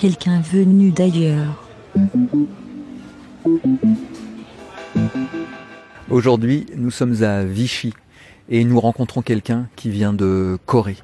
[0.00, 1.62] quelqu'un venu d'ailleurs.
[6.08, 7.92] Aujourd'hui, nous sommes à Vichy
[8.48, 10.96] et nous rencontrons quelqu'un qui vient de Corée.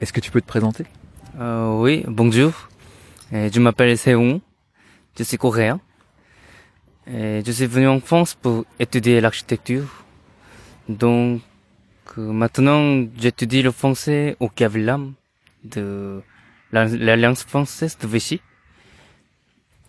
[0.00, 0.84] Est-ce que tu peux te présenter?
[1.38, 2.50] Euh, Oui, bonjour.
[3.30, 4.40] Je m'appelle Seung.
[5.16, 5.78] Je suis coréen.
[7.06, 10.04] Et je suis venu en France pour étudier l'architecture.
[10.88, 11.40] Donc
[12.18, 15.12] euh, maintenant, j'étudie le français au Cavilam
[15.62, 16.20] de
[16.74, 18.40] l'Alliance française de Vichy.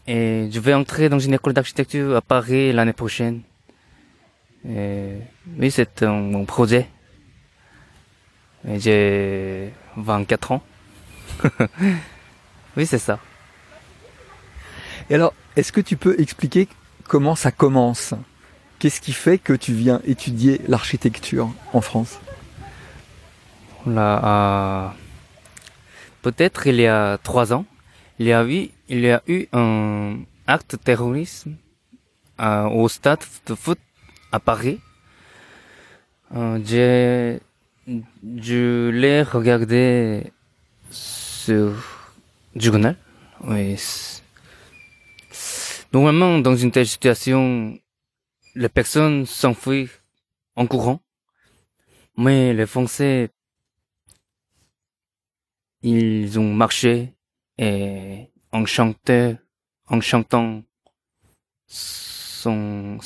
[0.08, 3.42] Et je vais entrer dans une école d'architecture à Paris l'année prochaine.
[4.68, 5.14] Et
[5.58, 6.88] oui, c'est mon projet.
[8.78, 10.64] J'ai 24 ans.
[12.78, 13.20] oui, c'est ça.
[15.10, 16.68] Et alors, est-ce que tu peux expliquer
[17.08, 18.14] comment ça commence?
[18.80, 22.20] Qu'est-ce qui fait que tu viens étudier l'architecture en France?
[23.86, 24.96] Là,
[26.26, 27.66] peut-être il y a trois ans,
[28.18, 28.44] il y a
[29.28, 31.56] eu, un acte terrorisme
[32.42, 33.78] euh, au stade de foot
[34.32, 34.80] à Paris.
[36.36, 37.40] Euh, j'ai,
[38.48, 40.32] je l'ai regardé
[40.90, 41.74] sur
[42.56, 42.98] journal.
[43.44, 43.78] Oui.
[45.94, 47.78] Normalement, dans une telle situation,
[48.56, 49.92] les personnes s'enfuient
[50.56, 51.02] en courant.
[52.18, 53.30] Mais les Français,
[55.82, 57.14] ils ont marché
[57.58, 59.36] et en chantant,
[59.88, 60.64] en chantant
[61.68, 62.98] son,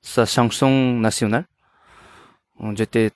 [0.00, 1.46] sa chanson nationale.
[2.74, 3.10] J'étais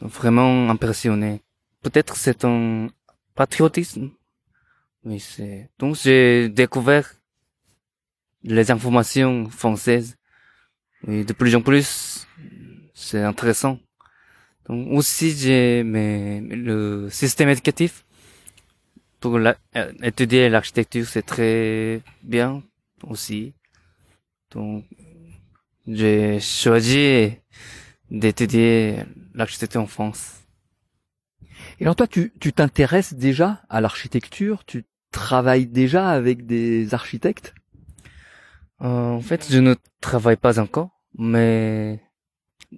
[0.00, 1.42] vraiment impressionné.
[1.82, 2.88] Peut-être c'est un
[3.34, 4.10] patriotisme.
[5.04, 7.14] Oui, c'est, donc j'ai découvert
[8.42, 10.16] les informations françaises
[11.06, 12.26] et de plus en plus,
[12.92, 13.78] c'est intéressant.
[14.70, 18.04] Donc aussi, j'ai mais le système éducatif
[19.18, 22.62] pour la, euh, étudier l'architecture, c'est très bien
[23.02, 23.52] aussi.
[24.52, 24.84] Donc
[25.88, 27.32] j'ai choisi
[28.12, 28.98] d'étudier
[29.34, 30.36] l'architecture en France.
[31.80, 34.64] Et alors toi, tu t'intéresses déjà à l'architecture?
[34.64, 37.54] Tu travailles déjà avec des architectes?
[38.82, 42.00] Euh, en fait, je ne travaille pas encore, mais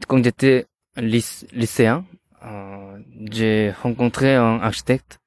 [0.09, 2.05] quand j'étais lycéen,
[2.45, 2.99] euh,
[3.31, 5.21] j'ai rencontré un architecte.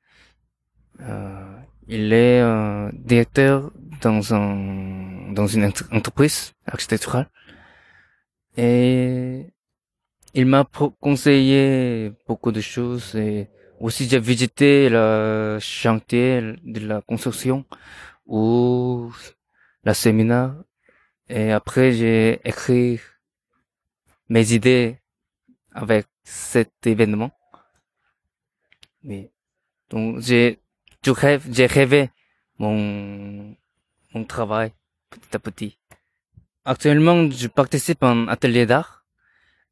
[1.01, 3.71] Euh, il est euh, directeur
[4.01, 7.29] dans un dans une entreprise architecturale.
[8.57, 9.53] Et
[10.33, 10.65] il m'a
[10.99, 13.49] conseillé beaucoup de choses et
[13.79, 17.65] aussi j'ai visité le chantier de la construction
[18.25, 19.11] où
[19.83, 20.55] la séminaire.
[21.29, 22.99] Et après j'ai écrit
[24.29, 24.99] mes idées
[25.75, 27.31] avec cet événement.
[29.03, 29.29] Oui.
[29.89, 30.59] Donc j'ai
[31.05, 32.09] je rêve, j'ai rêvé
[32.57, 33.55] mon
[34.13, 34.71] mon travail
[35.11, 35.77] petit à petit.
[36.63, 39.05] Actuellement, je participe à un atelier d'art.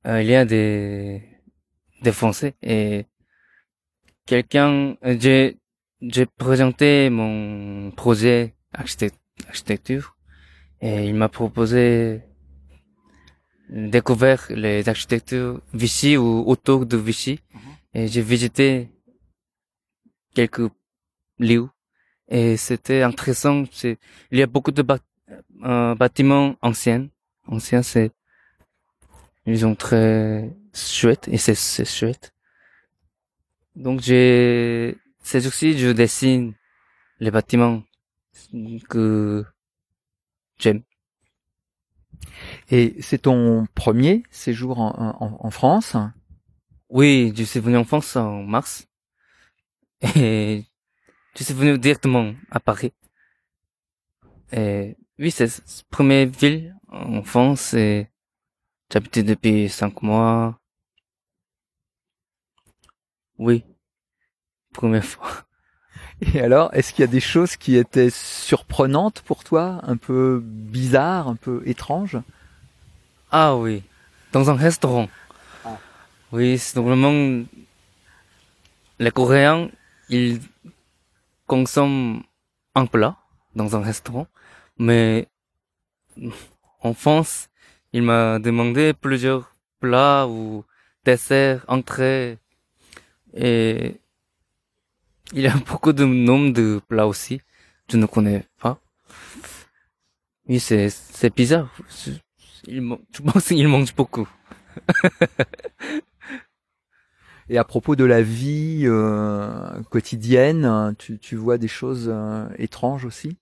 [0.06, 1.24] Euh, il y a des
[2.04, 3.06] des Français et
[4.26, 5.58] quelqu'un j'ai
[6.02, 10.18] j'ai présenté mon projet architecture
[10.82, 12.22] et il m'a proposé
[13.70, 17.62] découvrir les architectures Vichy ou autour de Vichy mhm.
[17.94, 18.90] et j'ai visité
[20.36, 20.70] quelques
[21.40, 21.70] lieux
[22.28, 23.98] et c'était intéressant c'est
[24.32, 24.84] il y a beaucoup de
[25.64, 27.08] euh, bâtiments anciens
[27.48, 28.12] anciens c'est
[29.46, 32.34] ils sont très chouettes et c'est c'est chouette
[33.76, 36.54] donc j'ai c'est aussi je dessine
[37.20, 37.84] les bâtiments
[38.90, 39.46] que
[40.60, 40.84] j'aime.
[42.70, 45.96] Et c'est ton premier séjour en, en, France
[46.90, 48.88] Oui, je suis venu en France en mars.
[50.16, 50.66] Et
[51.36, 52.94] je suis venu directement à Paris.
[54.52, 58.08] Et oui, c'est la première ville en France et
[58.92, 60.60] j'habitais depuis cinq mois.
[63.38, 63.64] Oui,
[64.74, 65.46] première fois.
[66.34, 70.42] Et alors, est-ce qu'il y a des choses qui étaient surprenantes pour toi, un peu
[70.44, 72.18] bizarres, un peu étranges?
[73.32, 73.84] Ah oui,
[74.32, 75.10] dans un restaurant.
[75.66, 75.78] Ah.
[76.32, 77.46] Oui, c'est normalement
[79.00, 79.70] les Coréens,
[80.10, 80.40] ils
[81.48, 82.24] consomment
[82.76, 83.18] un plat
[83.56, 84.28] dans un restaurant,
[84.78, 85.28] mais
[86.82, 87.50] en France,
[87.92, 90.64] il m'a demandé plusieurs plats ou
[91.06, 92.38] desserts, entrées,
[93.34, 94.00] et
[95.32, 97.42] il y a beaucoup de noms de plats aussi.
[97.90, 98.80] Je ne connais pas.
[100.48, 101.70] Oui, c'est, c'est bizarre.
[102.68, 102.82] Il,
[103.12, 104.28] je pense qu'il mange beaucoup.
[107.50, 113.06] Et à propos de la vie euh, quotidienne, tu, tu vois des choses euh, étranges
[113.06, 113.38] aussi?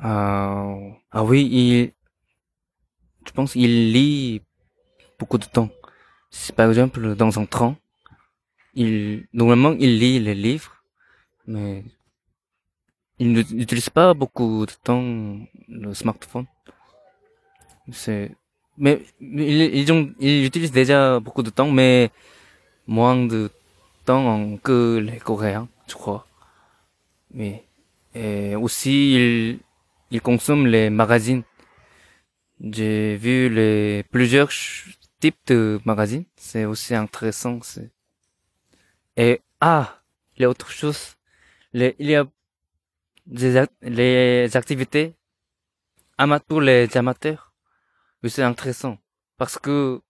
[0.00, 0.74] Ah,
[1.10, 1.92] ah oui, il,
[3.26, 4.42] je pense il lit
[5.18, 5.70] beaucoup de temps.
[6.30, 7.76] Si par exemple dans un train,
[8.74, 10.84] il normalement il lit les livres,
[11.46, 11.84] mais
[13.18, 15.04] il n'utilise pas beaucoup de temps
[15.68, 16.46] le smartphone.
[17.92, 18.30] C'est
[18.78, 22.10] mais ils, ont, ils utilisent déjà beaucoup de temps, mais
[22.86, 23.50] moins de
[24.04, 26.26] temps que les Coréens, je crois.
[27.32, 27.64] Mais
[28.14, 29.60] et aussi ils,
[30.10, 31.42] ils consomment les magazines.
[32.60, 34.50] J'ai vu les plusieurs
[35.20, 36.24] types de magazines.
[36.36, 37.58] C'est aussi intéressant.
[39.16, 40.02] Et ah,
[40.36, 41.16] il y a autre chose.
[41.72, 42.26] Les, il y a
[43.26, 45.14] des, les activités
[46.46, 47.52] pour les amateurs.
[48.28, 48.98] C'est intéressant
[49.36, 50.00] parce que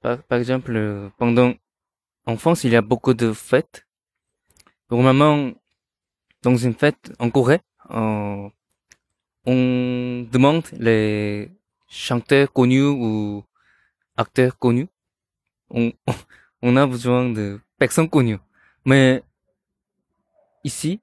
[0.00, 1.52] par, exemple pendant
[2.24, 3.86] en France il y a beaucoup de fêtes.
[4.90, 5.52] Normalement
[6.42, 8.48] dans une fête en Corée euh,
[9.44, 11.50] on demande les
[11.88, 13.44] chanteurs connus ou
[14.16, 14.88] acteurs connus.
[15.70, 15.92] On,
[16.62, 18.38] on a besoin de personnes connues.
[18.84, 19.22] Mais
[20.64, 21.00] ici,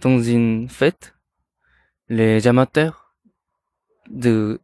[0.00, 1.14] dans une fête,
[2.08, 3.14] les amateurs
[4.08, 4.60] de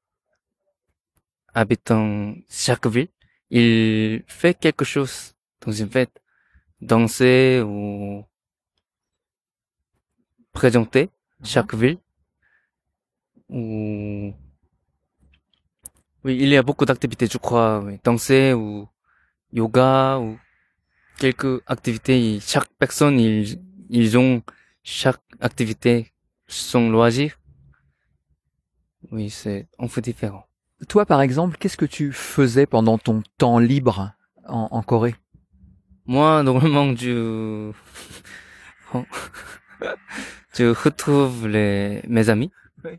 [1.54, 3.08] habitant chaque ville,
[3.50, 6.22] ils font quelque chose dans une fête,
[6.80, 8.24] danser ou
[10.52, 11.10] présenter
[11.42, 11.98] chaque ville
[13.48, 14.32] ou
[16.22, 17.98] oui, il y a beaucoup d'activités, je crois, oui.
[18.04, 18.86] danser ou
[19.52, 20.38] yoga ou
[21.20, 22.40] quelques activités.
[22.40, 24.42] Chaque personne, ils, ils ont
[24.82, 26.12] chaque activité
[26.48, 27.38] son loisir.
[29.12, 30.46] Oui, c'est un peu différent.
[30.88, 34.12] Toi, par exemple, qu'est-ce que tu faisais pendant ton temps libre
[34.48, 35.14] en, en Corée?
[36.06, 37.70] Moi, normalement, je,
[40.56, 42.50] je retrouve les, mes amis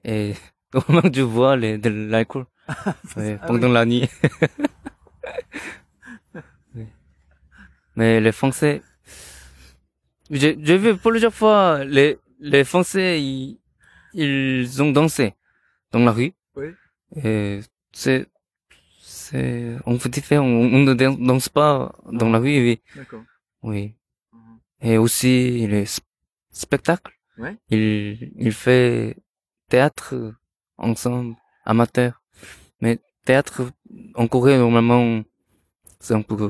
[0.06, 0.34] et
[0.74, 2.46] normalement, je vois les, de l'alcool
[3.18, 4.08] oui, pendant la nuit.
[7.96, 8.82] Mais les Français,
[10.30, 13.60] j'ai vu plusieurs fois les les Français ils,
[14.14, 15.34] ils ont dansé
[15.92, 16.34] dans la rue.
[16.56, 16.70] Oui.
[17.24, 17.60] Et
[17.92, 18.28] c'est
[19.02, 20.46] c'est on fait différent.
[20.46, 22.60] On, on ne danse pas dans la rue.
[22.66, 22.82] Oui.
[22.96, 23.24] D'accord.
[23.64, 23.94] Oui.
[24.82, 25.86] Et aussi les
[26.50, 27.14] spectacles.
[27.38, 27.58] Ouais.
[27.70, 29.18] Il il fait
[29.68, 30.34] théâtre
[30.78, 31.36] ensemble
[31.66, 32.22] amateur.
[32.80, 33.70] Mais théâtre
[34.16, 35.24] en Corée normalement
[36.00, 36.50] c'est un peu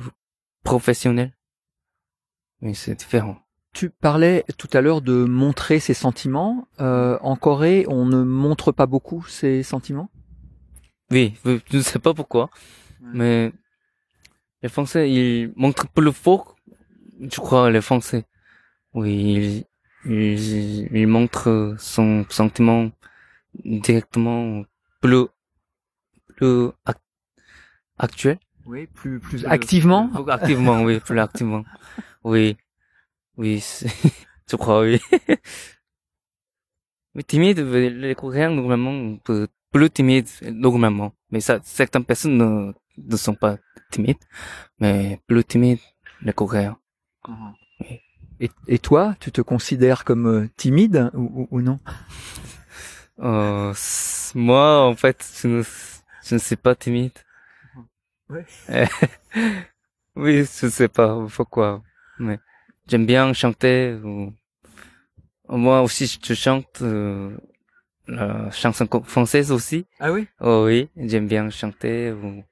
[0.63, 1.35] professionnel.
[2.61, 3.37] Mais c'est différent.
[3.73, 6.67] Tu parlais tout à l'heure de montrer ses sentiments.
[6.79, 10.09] Euh, en Corée, on ne montre pas beaucoup ses sentiments?
[11.09, 12.49] Oui, je ne sais pas pourquoi,
[13.01, 13.51] mais
[14.61, 16.55] les Français ils montrent plus fort.
[17.19, 18.25] Je crois les Français.
[18.93, 19.65] Oui,
[20.05, 22.91] ils, ils, ils montrent son sentiment
[23.65, 24.63] directement
[25.01, 25.27] plus
[26.35, 26.95] plus ac-
[27.97, 28.39] actuel.
[28.71, 30.07] Oui, plus plus activement.
[30.07, 31.63] Plus activement, oui, plus activement.
[32.23, 32.55] Oui,
[33.37, 33.61] oui,
[34.49, 35.01] je crois, oui.
[37.13, 39.17] Mais timide, les Coréens, normalement,
[39.73, 41.11] plus timides, normalement.
[41.31, 43.57] Mais ça, certaines personnes ne, ne sont pas
[43.91, 44.23] timides,
[44.79, 45.79] mais plus timides,
[46.21, 46.77] les Coréens.
[48.39, 51.79] Et, et toi, tu te considères comme euh, timide ou, ou- ou non?
[53.19, 53.73] Euh,
[54.33, 55.63] moi, en fait, je ne,
[56.23, 57.11] je ne suis pas timide.
[58.31, 58.45] Ouais.
[60.15, 61.81] Oui, je sais pas pourquoi,
[62.19, 62.37] mais
[62.87, 63.93] j'aime bien chanter.
[64.03, 64.33] Ou...
[65.47, 67.35] Moi aussi, je chante euh,
[68.07, 69.85] la chanson française aussi.
[70.01, 70.27] Ah oui?
[70.41, 72.11] Oh oui, j'aime bien chanter.
[72.11, 72.43] Ou...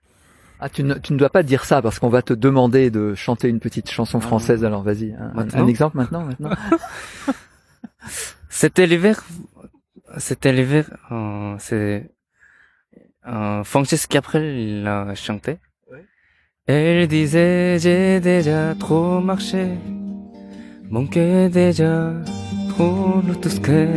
[0.62, 3.14] Ah, tu ne, tu ne dois pas dire ça parce qu'on va te demander de
[3.14, 4.64] chanter une petite chanson française.
[4.64, 6.52] Alors vas-y, un, un- exemple maintenant, maintenant.
[8.50, 9.24] C'était l'hiver.
[10.18, 10.90] C'était l'hiver.
[11.12, 12.10] Euh, c'est
[13.28, 15.58] euh, Francis Cabrel il a chanté.
[16.72, 19.70] Elle disait j'ai déjà trop marché,
[20.92, 22.14] mon cœur est déjà
[22.70, 23.88] trop brusqué,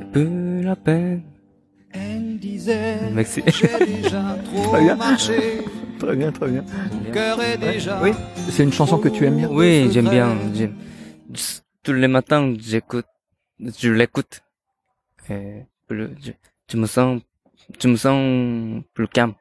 [0.00, 1.22] et plus la peine.
[1.90, 3.00] Elle disait,
[3.48, 4.94] j'ai déjà trop Très bien.
[4.94, 5.38] marché,
[5.98, 6.64] très bien, très bien.
[6.92, 8.00] mon cœur est déjà...
[8.00, 8.12] Oui,
[8.50, 9.48] c'est une chanson que tu aimes bien.
[9.50, 10.36] Oui, j'aime bien.
[11.82, 13.06] Tous les matins, j'écoute,
[13.58, 14.42] je l'écoute.
[15.28, 16.30] Et plus, je,
[16.70, 17.20] je me sens,
[17.82, 19.34] je me sens plus calme.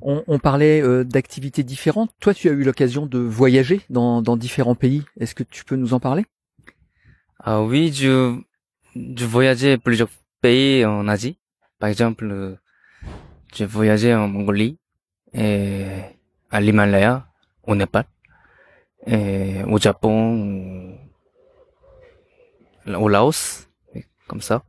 [0.00, 2.10] On, on parlait euh, d'activités différentes.
[2.18, 5.04] Toi, tu as eu l'occasion de voyager dans, dans différents pays.
[5.20, 6.26] Est-ce que tu peux nous en parler?
[7.38, 8.36] Ah oui, je,
[8.94, 11.38] je voyageais plusieurs pays en Asie.
[11.78, 12.56] Par exemple, euh,
[13.54, 14.78] j'ai voyagé en Mongolie
[15.34, 15.86] et
[16.50, 17.26] à l'Himalaya,
[17.64, 18.04] au Népal,
[19.06, 20.98] et au Japon,
[22.86, 23.68] au Laos,
[24.26, 24.64] comme ça.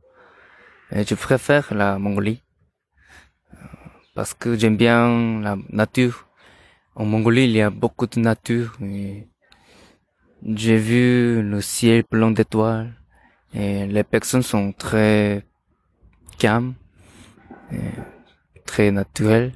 [0.92, 2.42] Et je préfère la Mongolie
[4.14, 6.28] parce que j'aime bien la nature.
[6.96, 8.76] En Mongolie, il y a beaucoup de nature.
[10.46, 12.94] J'ai vu le ciel plein d'étoiles
[13.54, 15.44] et les personnes sont très
[16.38, 16.74] calmes,
[17.72, 17.90] et
[18.66, 19.52] très naturelles.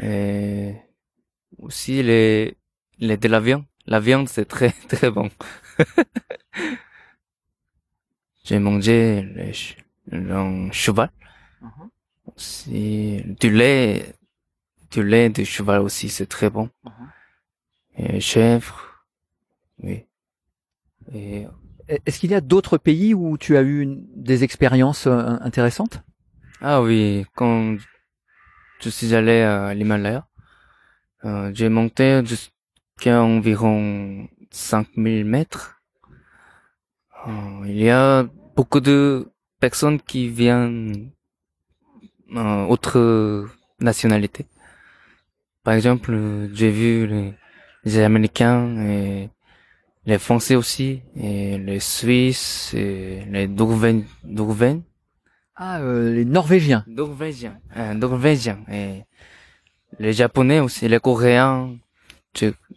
[0.00, 0.74] Et
[1.58, 2.56] aussi les,
[2.98, 3.64] les de la viande.
[3.86, 5.30] La viande c'est très très bon.
[8.44, 11.10] J'ai mangé le, ch- le cheval.
[11.60, 11.90] Mhm.
[12.66, 14.14] Du lait,
[14.90, 16.70] du lait de cheval aussi c'est très bon.
[16.84, 17.10] Mhm.
[17.96, 19.04] Et chèvre,
[19.82, 20.04] oui.
[21.12, 21.46] Et
[22.06, 26.02] Est-ce qu'il y a d'autres pays où tu as eu une- des expériences euh, intéressantes?
[26.62, 27.76] Ah oui, quand
[28.80, 30.26] je suis allé à l'Himalaya,
[31.24, 35.80] euh, j'ai monté jusqu'à environ 5000 mètres.
[37.26, 38.26] Euh, il y a
[38.56, 39.28] beaucoup de
[39.60, 41.10] personnes qui viennent
[42.34, 43.48] euh, autres
[43.80, 44.46] nationalités.
[45.62, 46.16] Par exemple,
[46.52, 47.34] j'ai vu les,
[47.84, 49.30] les Américains et
[50.06, 54.04] les Français aussi, et les Suisses, et les Norvégiens.
[54.24, 54.82] Norvégiens.
[55.56, 56.84] Ah, euh, les Norvégiens.
[56.88, 59.04] Norvégien, euh, Norvégien et
[60.00, 61.76] les Japonais aussi, les Coréens.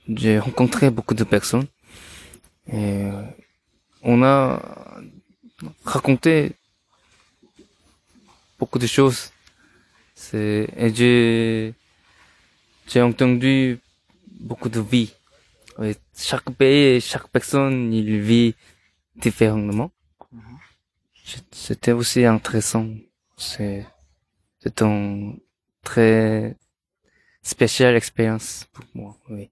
[0.07, 1.65] J'ai, rencontré beaucoup de personnes
[2.71, 3.09] et
[4.03, 4.61] on a
[5.83, 6.51] raconté
[8.59, 9.31] beaucoup de choses.
[10.17, 11.73] C'est et j'ai
[12.87, 13.79] j'ai entendu
[14.39, 15.13] beaucoup de vie.
[15.79, 18.55] Oui, chaque pays, et chaque personne, il vit
[19.17, 19.91] différemment.
[21.23, 22.87] C'est- C'était aussi intéressant.
[23.37, 23.85] C'est,
[24.59, 25.39] c'est une
[25.83, 26.57] très
[27.43, 29.49] spéciale expérience pour moi, oui.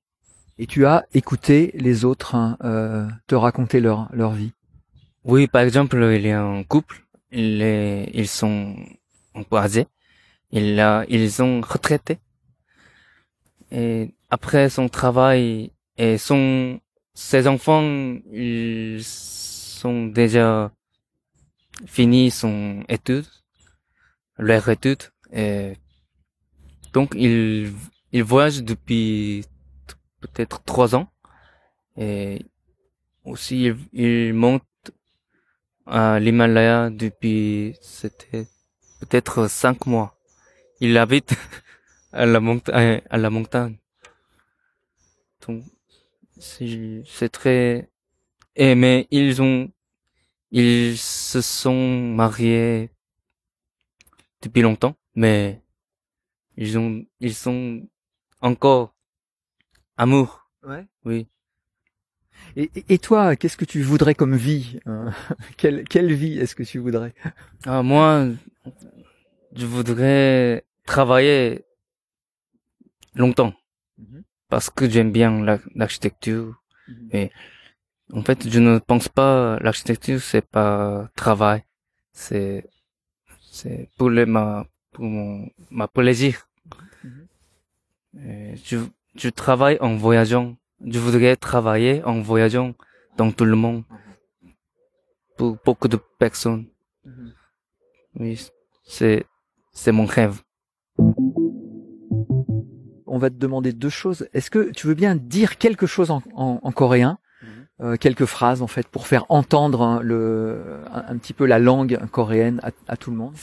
[0.59, 4.53] Et tu as écouté les autres hein, euh, te raconter leur, leur vie?
[5.25, 8.75] Oui, par exemple, il y a un couple, ils, est- ils sont
[9.53, 9.87] âgés,
[10.55, 12.19] ils, ils ont retraité.
[13.71, 16.79] Et après son travail et son,
[17.13, 17.83] ses enfants,
[18.31, 20.71] ils sont déjà
[21.85, 23.25] fini son étude,
[24.37, 25.73] leur étude, et
[26.93, 27.73] donc ils,
[28.13, 29.43] ils voyagent depuis
[30.21, 31.09] peut-être trois ans,
[31.97, 32.45] et
[33.25, 34.63] aussi ils, ils montent
[35.85, 38.47] à l'Himalaya depuis, c'était
[39.01, 40.14] peut-être cinq mois.
[40.79, 41.35] Ils habitent
[42.11, 43.77] à la montagne, à la montagne.
[45.47, 45.63] Donc,
[46.39, 47.89] c'est très,
[48.55, 49.71] et mais ils ont,
[50.51, 51.75] ils se sont
[52.15, 52.91] mariés
[54.41, 55.61] depuis longtemps, mais
[56.57, 57.87] ils ont, ils sont
[58.41, 58.95] encore
[59.97, 60.85] amour, Ouais.
[61.05, 61.27] oui.
[62.55, 65.09] Et, et- et toi, qu'est-ce que tu voudrais comme vie euh,
[65.57, 67.13] quelle, quelle vie est-ce que tu voudrais?
[67.65, 68.27] Ah, moi,
[69.55, 71.63] je voudrais travailler
[73.15, 73.53] longtemps
[73.97, 74.23] Mhm.
[74.49, 76.61] parce que j'aime bien la- l'architecture.
[76.87, 77.09] Mhm.
[77.13, 77.31] Et
[78.13, 81.63] en fait, je ne pense pas l'architecture c'est pas travail,
[82.11, 82.69] c'est
[83.51, 86.47] c'est pour le ma pour mon ma plaisir.
[87.03, 87.27] Mhm.
[88.69, 88.77] Je
[89.15, 90.57] je travaille en voyageant.
[90.85, 92.73] Je voudrais travailler en voyageant
[93.17, 93.83] dans tout le monde
[95.37, 96.65] pour beaucoup de personnes.
[98.19, 98.33] Oui,
[98.83, 99.25] c'est
[99.74, 100.40] c'est mon rêve.
[103.06, 104.28] On va te demander deux choses.
[104.32, 107.18] Est-ce que tu veux bien dire quelque chose en, en- en coréen
[107.80, 111.58] euh, quelques phrases en fait pour faire entendre hein, le un, un petit peu la
[111.58, 113.34] langue coréenne à, à tout le monde.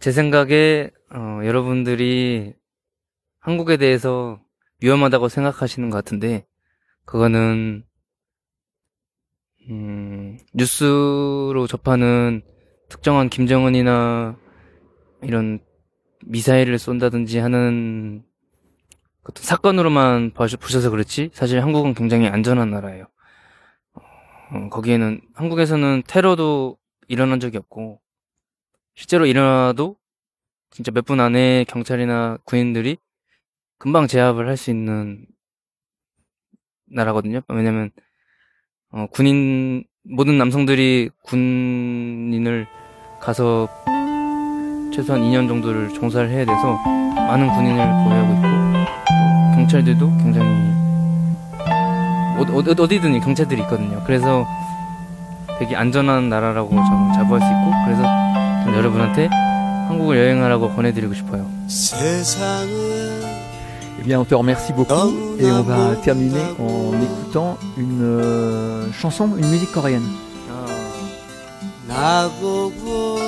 [0.00, 2.52] 제 생각에 어, 여러분들이
[3.40, 4.38] 한국에 대해서
[4.82, 6.46] 위험하다고 생각하시는 것 같은데
[7.06, 7.84] 그거는
[9.70, 12.42] 음, 뉴스로 접하는
[12.90, 14.36] 특정한 김정은이나
[15.21, 15.59] 이런
[16.25, 18.23] 미사일을 쏜다든지 하는
[19.23, 23.05] 어떤 사건으로만 보셔서 그렇지 사실 한국은 굉장히 안전한 나라예요.
[23.93, 28.01] 어, 거기에는 한국에서는 테러도 일어난 적이 없고
[28.95, 29.97] 실제로 일어나도
[30.71, 32.97] 진짜 몇 분 안에 경찰이나 군인들이
[33.77, 35.25] 금방 제압을 할 수 있는
[36.91, 37.41] 나라거든요.
[37.49, 37.91] 왜냐면
[38.91, 42.67] 어, 군인 모든 남성들이 군인을
[43.21, 43.67] 가서
[44.93, 46.77] 최소한 2년 정도를 종사를 해야 돼서
[47.15, 48.47] 많은 군인을 보유하고 있고
[49.05, 50.49] 또 경찰들도 굉장히
[52.39, 54.01] 어디, 어디, 어디든 경찰들이 있거든요.
[54.05, 54.47] 그래서
[55.59, 59.27] 되게 안전한 나라라고 저는 자부할 수 있고 그래서 여러분한테
[59.87, 61.45] 한국을 여행하라고 권해드리고 싶어요.
[63.99, 69.35] Eh bien, on te remercie beaucoup et on va terminer en écoutant une euh, chanson,
[69.37, 70.07] une musique coréenne.
[71.85, 73.18] 나보고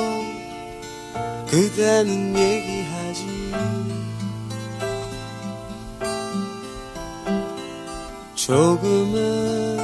[1.52, 3.52] 그대는 얘기하지.
[8.36, 9.78] 조금은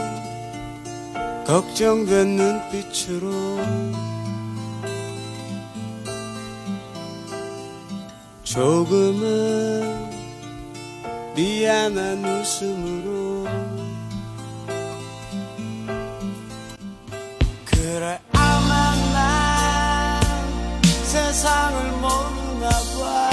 [1.46, 3.30] 걱정된 눈빛으로
[8.44, 10.10] 조금은
[11.36, 13.46] 미안한 웃음으로
[21.38, 22.68] 세상을 모르나
[22.98, 23.30] 봐.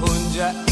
[0.00, 0.63] 혼자